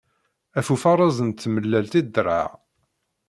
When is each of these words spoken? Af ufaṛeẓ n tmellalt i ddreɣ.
Af 0.59 0.67
ufaṛeẓ 0.73 1.17
n 1.23 1.29
tmellalt 1.31 1.93
i 1.99 2.01
ddreɣ. 2.05 2.49